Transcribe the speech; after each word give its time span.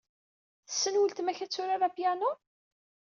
Tessen 0.67 0.99
ultma 1.01 1.33
k 1.37 1.39
ad 1.43 1.51
turar 1.51 1.83
piano? 1.97 2.29